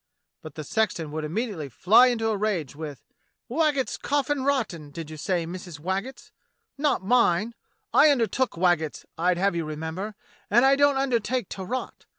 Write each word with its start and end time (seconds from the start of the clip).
But 0.41 0.55
the 0.55 0.63
sexton 0.63 1.11
would 1.11 1.23
immediately 1.23 1.69
fly 1.69 2.07
into 2.07 2.29
a 2.29 2.35
rage 2.35 2.75
with: 2.75 3.05
"Waggetts' 3.47 4.01
coffin 4.01 4.43
rottin', 4.43 4.89
did 4.89 5.11
you 5.11 5.15
say, 5.17 5.45
Missus 5.45 5.77
Waggetts.'^ 5.79 6.31
Not 6.75 7.03
mine. 7.03 7.53
I 7.93 8.09
undertook 8.09 8.57
Waggetts, 8.57 9.05
I'd 9.19 9.37
have 9.37 9.55
you 9.55 9.63
remember, 9.63 10.15
and 10.49 10.65
I 10.65 10.75
don't 10.75 10.97
undertake 10.97 11.49
to 11.49 11.63
rot. 11.63 12.07